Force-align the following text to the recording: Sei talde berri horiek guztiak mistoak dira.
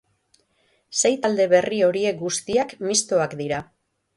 Sei 1.01 1.11
talde 1.27 1.45
berri 1.53 1.81
horiek 1.89 2.19
guztiak 2.25 2.75
mistoak 2.89 3.37
dira. 3.45 3.63